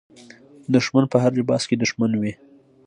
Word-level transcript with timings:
دښمن 0.73 1.03
په 1.11 1.17
هر 1.23 1.31
لباس 1.39 1.63
کې 1.69 1.75
دښمن 1.81 2.11
وي. 2.21 2.33